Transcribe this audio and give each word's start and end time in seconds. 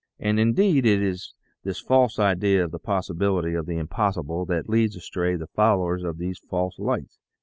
And 0.17 0.39
indeed 0.39 0.83
it 0.83 0.99
is 0.99 1.35
this 1.63 1.79
false 1.79 2.17
idea 2.17 2.63
of 2.63 2.71
the 2.71 2.79
possibility 2.79 3.53
of 3.53 3.67
the 3.67 3.77
impossible 3.77 4.45
that 4.47 4.67
leads 4.67 4.95
astray 4.95 5.35
the 5.35 5.45
followers 5.45 6.03
of 6.03 6.17
these 6.17 6.39
false 6.39 6.79
lights. 6.79 7.19